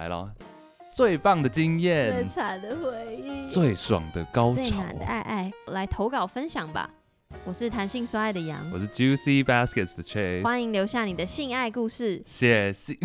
[0.00, 0.32] 来了，
[0.90, 6.88] 最棒的经验，最惨的回忆，最爽的高潮，最爱爱，来投稿分享吧。
[7.44, 12.96] 我是谈性说爱的杨，我是 Juicy Baskets 的 Chase，欢迎留下你的性爱故事，写信，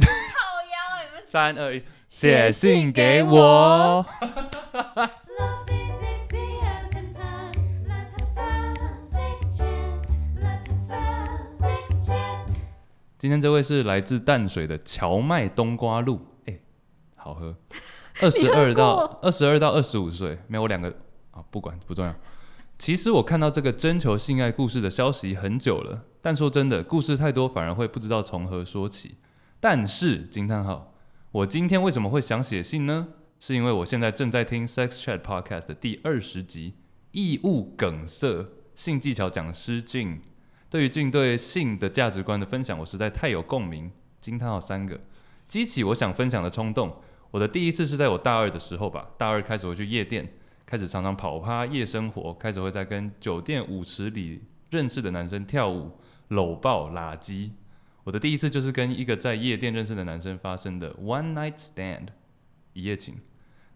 [1.27, 4.05] 三二一，写信给我。
[13.17, 16.21] 今天这位是来自淡水的荞麦冬瓜露，
[17.26, 17.55] 好喝，
[18.21, 20.95] 二十二到二十二到二十五岁，没有我两个
[21.31, 22.13] 啊，不管不重要。
[22.77, 29.15] 其实我看到这个征求性爱故事的消息很久了，但说真的，故事太多，反而会不知道从何说起。
[29.59, 30.93] 但是惊叹号，
[31.31, 33.07] 我今天为什么会想写信呢？
[33.39, 36.76] 是因为我现在正在听 Sex Chat Podcast 的第二十集，
[37.09, 38.45] 异物梗塞
[38.76, 40.20] 性技巧讲师 Jing。
[40.70, 43.89] 对于静对性的价值观的分享，我实在太有共鸣。
[44.20, 44.99] 惊叹号三个，
[45.48, 47.01] 激起我想分享的冲动。
[47.31, 50.34] 我的第一次是在我大二的时候吧，大二开始会去夜店，
[50.65, 55.91] 开始常常跑趴夜生活，开始会在跟酒店舞池里认识的男生跳舞、
[56.29, 57.53] 搂抱、拉鸡。
[58.03, 62.07] 我的第一次就是跟一个在夜店认识的男生发生的 one night stand
[62.73, 63.15] 一夜情，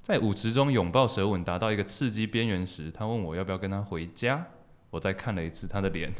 [0.01, 4.45] 在舞池中拥抱舌吻达到一个刺激边缘时，他问我要不要跟他回家。
[4.91, 6.11] 我再看了一次他的脸。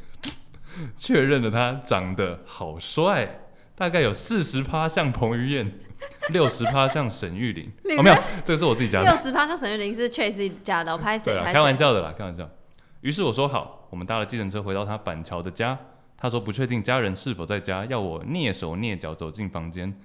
[0.95, 3.39] 确认了他长得好帅，
[3.79, 5.71] 大概有四十趴像彭于晏，
[6.31, 7.71] 六十趴像沈玉琳。
[7.97, 9.05] 哦，没有，这个是我自己加的。
[9.09, 11.33] 六十趴像沈玉琳是 Chase 加的，拍谁？
[11.45, 12.49] 开玩笑的啦，开玩笑。
[12.99, 15.79] 于是我说好，我们搭了计程车回到他板桥的家。
[16.17, 19.97] 他说不确定家人是否在家，要我蹑手蹑脚走进房间。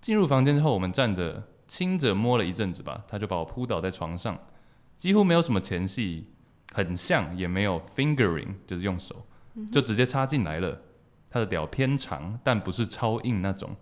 [0.00, 4.36] 进入房间之后，我们站着亲着摸了一阵子吧，他就把我扑倒在床上，
[4.96, 6.26] 几乎没有什么前戏，
[6.72, 9.24] 很像也没有 fingering，就是用手。
[9.70, 10.80] 就直接插进来了，
[11.30, 13.74] 他的屌偏长，但不是超硬那种。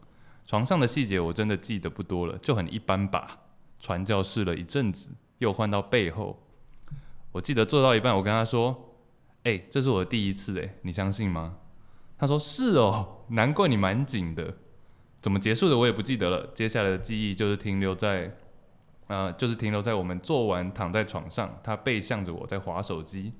[0.47, 3.39] 床上的细节我真的记得不多了，就很一般吧。
[3.81, 6.43] 传教试了一阵子，又换到背后。
[7.33, 8.95] 我记得做到一半，我跟他说
[9.45, 11.57] ：“哎、这是我的第一次，哎，你相信吗？”
[12.19, 14.57] 他说：“是哦，难怪你蛮紧的。”
[15.21, 16.47] 怎么结束的我也不记得了。
[16.55, 18.35] 接下来的记忆就是停留在，
[19.09, 23.33] 呃，就是停留在我们做完躺在床上，他背向着我在滑手机。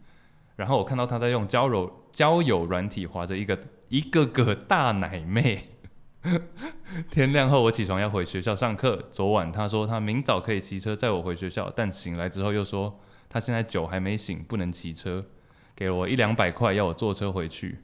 [0.57, 3.59] 然后我看到他在用交友交友软体滑着一个
[3.89, 5.71] 一个个大奶妹。
[7.11, 9.05] 天亮后我起床要回学校上课。
[9.11, 15.25] 昨晚他说他明早可以骑车载我回学校，但醒来之后又说他现在酒还没醒，不能骑车，
[15.77, 17.79] 给了我一两百块要我坐车回去。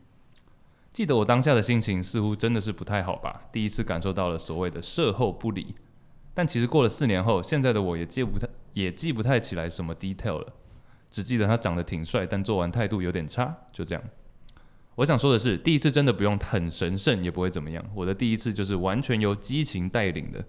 [0.92, 5.74] 记得我当下的心情似乎真的是不太好吧，第一次感受到了所谓的社后不理。
[6.34, 10.52] 但其实过了四年后，现在的我也记不太也记不太起来什么 detail 了。
[11.10, 14.02] 只记得他长得挺帅，但做完态度有点差，就这样。
[14.96, 17.84] 我想说的是，第一次真的不用很神圣，也不会怎么样。
[17.94, 20.44] 我的第一次就是完全由激情带领的。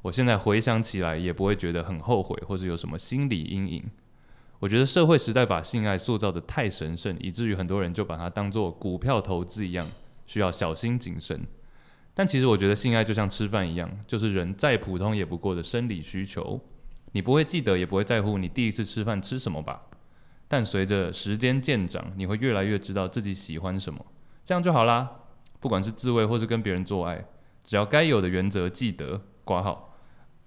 [0.00, 3.84] 我现在回想起来，也不会觉得很后悔，或者有什么心理阴影。
[4.60, 9.86] 我觉得社会实在把性爱塑造得太神圣，以至于很多人就把它当做股票投资一样，
[10.26, 11.40] 需要小心谨慎。
[12.14, 16.58] 但其实我觉得性爱就像吃饭一样，就是人再普通也不过的生理需求。
[17.12, 19.82] 你不会记得，也不会在乎你第一次吃饭吃什么吧？
[20.54, 24.06] 但随着时间渐长，你会越来越知道自己喜欢什么，
[24.44, 25.22] 这样就好啦。
[25.58, 27.24] 不管是自慰或是跟别人做爱，
[27.64, 29.96] 只要该有的原则记得挂号，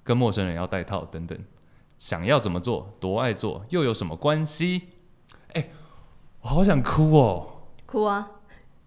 [0.06, 1.38] 跟陌生人要戴套等等，
[2.00, 4.84] 想要怎么做，多爱做，又有什么关系？
[5.50, 5.72] 哎、欸，
[6.40, 7.64] 我好想哭哦！
[7.86, 8.32] 哭啊！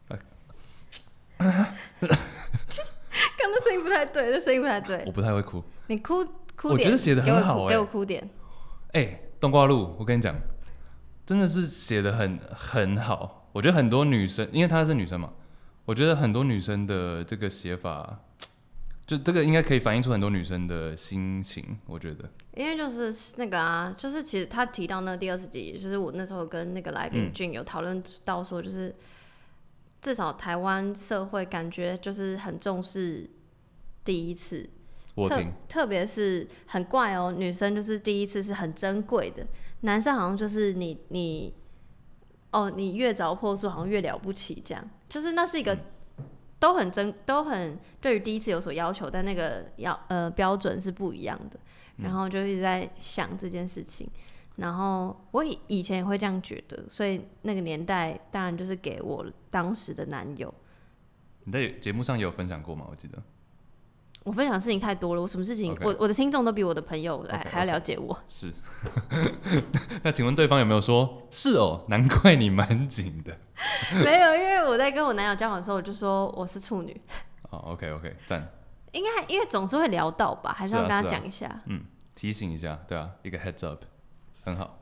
[1.37, 1.53] 刚
[3.47, 5.05] 刚声音不太对，这声音不太对。
[5.05, 5.63] 我不太会哭。
[5.89, 6.25] 你哭
[6.57, 8.27] 哭点，我觉得写的很好、欸，给我哭点。
[8.93, 10.35] 哎、欸，冬瓜露，我跟你讲。
[11.31, 15.33] 真的是写的很很好，我觉得很多女生，因为她是女生嘛，
[15.85, 18.19] 我觉得很多女生的这个写法，
[19.07, 22.29] 就这个应该可以反映出很多女生的心情，我觉得。
[22.57, 28.95] 因为就是那个啊，就是其实他提到那第二十集，就是我那时候跟那个来宾俊有讨论到说，就是、嗯、
[30.03, 33.31] 至少台湾社会感觉就是很重视
[34.05, 34.69] 第一次，
[35.15, 39.47] 我听特别是很怪哦，女生就是第一次是很珍贵的。
[39.81, 41.55] 男生好像就是你你
[42.53, 45.79] 哦，你越早破处好像越了不起，这样就是那是一个
[46.59, 51.59] 都很真都很对于第一次有所要求，但那个要呃标准是不一样的，
[51.97, 54.09] 然后就一直在想这件事情，
[54.57, 60.53] 然后我以以前也会这样觉得，所以那个年代当然就是给我当时的男友。
[61.45, 62.87] 你在节目上也有分享过吗？
[62.91, 63.23] 我记得。
[64.23, 68.17] 我分享的事情太多了，我什么事情.我我的听众都比我的朋友来.还要了解我。
[68.29, 68.53] 是，
[70.05, 71.27] 那请问对方有没有说？
[71.31, 73.37] 是哦，难怪你蛮紧的。
[74.05, 76.99] 没有，因为我在跟我男友交往的时候，我就说我是处女。
[77.51, 78.47] 哦、oh,，OK OK，赞。
[78.93, 81.61] 应该因为总是会聊到吧，还是要跟他讲一下。
[81.67, 81.83] 嗯，
[82.15, 83.83] 提醒一下，对啊，一个 heads up，
[84.45, 84.79] 很好。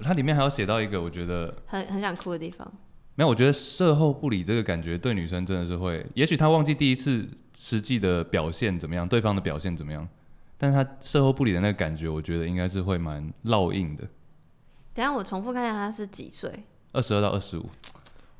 [0.00, 2.70] 它里面还有写到一个，我觉得很很想哭的地方。
[3.16, 7.24] 没有，我觉得事后不理这个感觉对女生真的是会，也许她忘记第一次
[7.56, 10.08] 实际的表现怎么样，对方的表现怎么样，
[10.58, 14.04] 但是她事后不理的那个感觉，我觉得应该是会蛮烙印的。
[14.92, 16.50] 等下我重复看一下，她是几岁？
[16.92, 17.66] 二十二到二十五，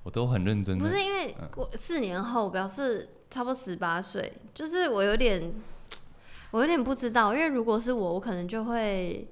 [0.03, 0.77] 我都很认真。
[0.77, 5.53] 不是因为过四年后表示差不多十八岁，就是我有点，
[6.51, 9.29] 我有点不知道，因为如果是我，我可能就会，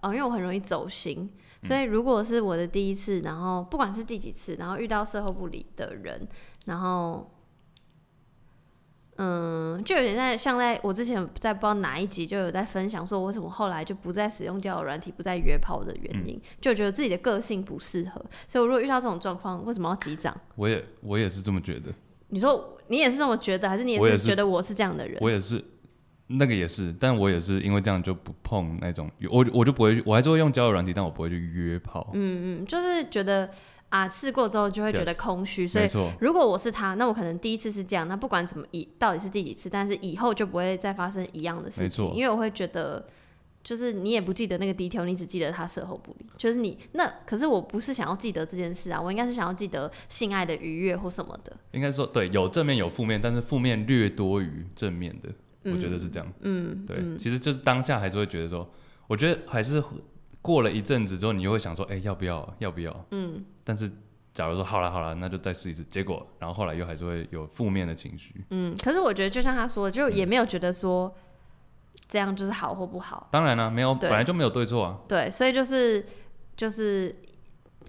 [0.00, 1.30] 哦，因为我很容易走心。
[1.62, 6.26] 所以，如果是我的第一次，然后不管是第几次，然后遇到事后不理的人，
[6.64, 7.30] 然后，
[9.16, 18.20] 嗯，就有点在像在我之前在不知道哪一集就有在分享说，为什么后来就不再使用交友软体，不再约炮的原因，嗯、就觉得自己的个性不适合。
[18.48, 20.36] 所以，我如果遇到这种状况，为什么要击掌？
[20.56, 21.92] 我也我也是这么觉得。
[22.30, 25.18] 你说你也是这么觉得，还是你也是觉得我是这样的人？
[25.20, 25.64] 我也是。
[26.38, 32.10] 那个也是，但我也是因为这样就不碰那种，我我就不会，我还是会用交友软体，但我不会去约炮。
[32.14, 33.50] 嗯嗯，就是觉得
[33.88, 43.06] 啊，试过之后就会觉得空虚，yes, 所以如果我是他，那我可能第一次是这样，那不管怎么以到底是第几次，但是以后就不会再发生一样的事情，因为我会觉得，
[43.62, 51.54] 就是你也不记得那个 detail，你只记得他事后不理，就是你那可是我不是想要记得这件事啊，我应该是想要记得性爱的愉悦或什么的。
[51.72, 55.28] 应该说对，有正面有负面，但是负面略多于正面的。
[55.64, 58.68] 我觉得是这样，嗯，对，嗯、其实就是当下还是会觉得说，
[59.06, 59.82] 我觉得还是
[60.40, 63.06] 过了一阵子之后，你又会想说，哎、欸，要不要，要不要？
[63.12, 63.90] 嗯，但是
[64.34, 68.44] 假如说好了好了，那就再试一次，结果然后后来又还是会有负面的情绪。
[68.50, 71.14] 嗯，可是我觉得就像他说的，就也没有觉得说
[72.08, 73.28] 这样就是好或不好。
[73.30, 74.98] 当然了、啊，没有，本来就没有对错啊。
[75.06, 76.04] 对，所以就是
[76.56, 77.14] 就是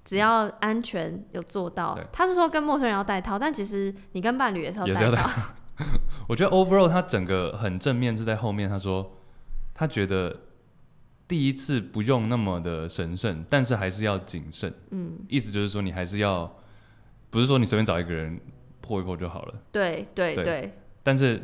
[0.03, 5.29] 只要安全有做到，他是说跟陌生人要戴套，但其实你跟伴侣也是要戴套。
[6.27, 9.17] 我觉得 overall 他整个很正面是在后面，他说
[9.73, 10.35] 他觉得
[11.27, 14.73] 第一次不用那么的神圣，但是还是要谨慎。
[14.91, 16.51] 嗯，意思就是说你还是要，
[17.29, 18.39] 不是说你随便找一个人
[18.81, 19.55] 破一破就好了。
[19.71, 20.73] 对对对，对。
[21.01, 21.41] 但是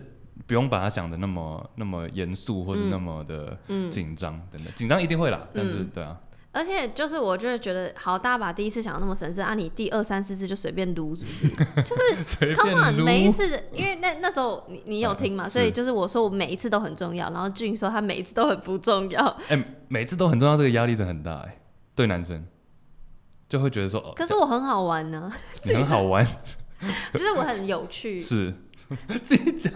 [0.47, 3.57] 不用把他想的那么那么严肃或者那么的
[3.89, 6.19] 紧张等等，紧张一定会啦，但是对啊。
[6.51, 11.47] 而且就是，我就会觉得，好，大家把第一次想的那么神圣啊，你第二三四次就随便撸，是不是？
[11.83, 19.25] 就是，come on，每一次，因为那那时候你你有听嘛，所以就是我说我每一次都很重要，然后俊说他每一次都很不重要。
[19.49, 21.59] 哎、欸，每次都很重要，这个压力真的很大哎，
[21.95, 22.45] 对男生。
[23.47, 26.23] 就会觉得说，哦，可是我很好玩呢、啊， 你很好玩，
[27.11, 28.53] 就是我很有趣，是。
[29.23, 29.73] 自己讲，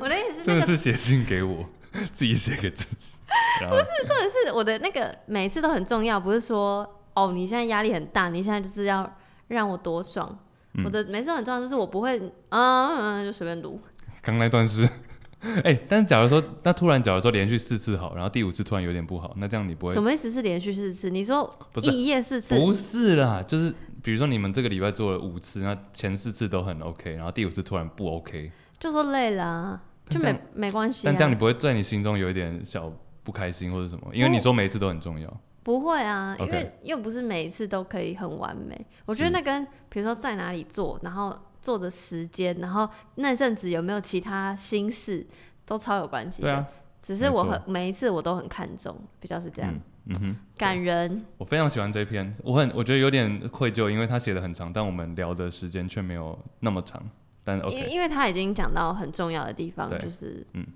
[0.00, 1.64] 我的意思是、那个，真的是写信给我，
[2.12, 3.18] 自己写给自己。
[3.68, 9.10] 不是，重点是我的那个每次都很重要，不是说哦，你现在压力很大，你现在就是要
[9.48, 10.38] 让我多爽。
[10.74, 13.80] 嗯、我的每次都很重要，就是我不会嗯嗯就随便读。
[14.22, 14.84] 刚那段是，
[15.40, 19.92] 哎、欸，但是假如说那突然假如说连续四次好，然后第五次突然有点不好，那这样你不会？
[19.92, 21.10] 什么意思是连续四次？
[21.10, 21.50] 你说
[21.82, 22.58] 一夜四次？
[22.58, 31.10] 不是啦，就是比如说你们这个礼拜做了五次，那前四次都很 OK，然后第五次突然不 OK，就说累了、啊，就没没关系、啊。
[31.10, 32.92] 但这样你不会在你心中有一点小？
[33.24, 35.30] 不开心或者什么，因为你说每一次都很重要。
[35.62, 38.86] 不会啊，因为又不是每一次都可以很完美。
[39.04, 45.26] 我觉得那跟比如说在哪里做，然后做的时间，然后那阵子有没有其他心事，
[45.66, 46.48] 都超有关系的。
[46.48, 46.66] 对啊，
[47.02, 49.74] 只是我很每一次我都很看重，比较是这样。
[50.06, 51.22] 嗯，嗯哼，感人。
[51.36, 57.02] 我非常喜欢这一篇，我很我觉得有点愧疚，因为他写的很长，但我们聊的时间却没有那么长。
[57.48, 60.66] 但 OK，因因为他已经讲到很重要的地方，就是嗯。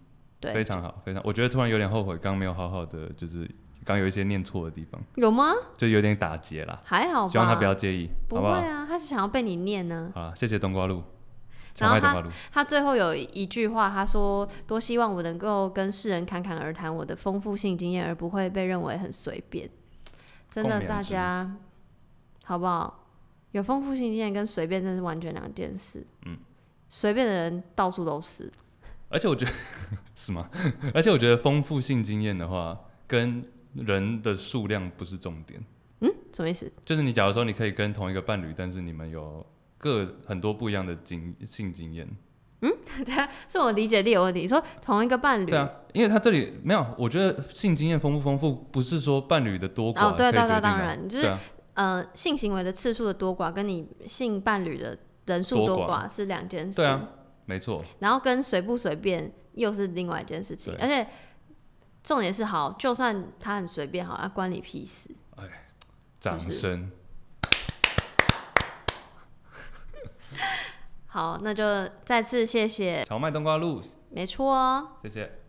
[0.41, 3.49] 对非常好，非常，我觉得突然有点后悔，刚没有好好的，就是
[3.85, 5.01] 刚有一些念错的地方。
[5.15, 5.53] 有吗？
[5.77, 6.81] 就有点打结啦。
[6.83, 7.29] 还好吧。
[7.31, 10.11] 希望他不要介意，不会啊，好好他是想要被你念呢。
[10.13, 11.01] 好，谢谢冬瓜露。
[11.79, 19.71] 然后他他最后有一句话，他说：“多希望我能够跟世人侃侃而谈我的丰富性经验，而不会被认为很随便。”
[20.51, 21.57] 真的，大家
[22.45, 23.07] 好不好？
[23.53, 26.05] 有丰富性经验跟随便真是完全两件事。
[26.27, 26.37] 嗯，
[26.95, 28.53] 随便的人到处都是。
[29.09, 29.53] 而且我觉得
[30.15, 30.47] 是吗？
[30.93, 33.43] 而且我觉得丰富性经验的话，跟
[33.75, 35.59] 人的数量不是重点。
[36.01, 36.71] 嗯，什么意思？
[36.85, 39.45] 就是你假如说你可以跟同一个伴侣，但是你们有
[39.79, 42.07] 各很多不一样的经性经验。
[42.61, 42.71] 嗯，
[43.05, 44.41] 对啊，是我理解力有问题。
[44.41, 50.09] 你说同一个伴侣，对啊，因为他这里没有，我觉得性经验丰不丰富，不是说伴侣的多寡。
[50.09, 51.39] 哦，对对对，当然就是、啊、
[51.75, 56.77] 呃，性行为的次数的多寡，跟你性伴侣的人数多寡是两件事。
[56.77, 57.09] 对啊。
[57.45, 61.05] 没错，然后跟随不随便又是另外一件事情，而且
[62.05, 65.11] 重点是好，就算他很随便好，好、啊、关你屁事。
[65.37, 65.67] 哎，
[66.21, 66.93] 掌声。
[71.09, 71.65] 好，那就
[72.05, 75.42] 再次谢谢荞麦冬瓜露，没错哦，谢谢。